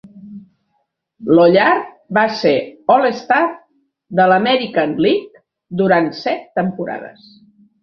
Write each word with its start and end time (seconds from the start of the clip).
Lollar 1.39 1.67
va 2.19 2.23
ser 2.39 2.55
All-Star 2.95 3.43
de 4.21 4.27
l'American 4.33 4.99
League 5.07 5.45
durant 5.85 6.11
set 6.25 6.51
temporades. 6.65 7.33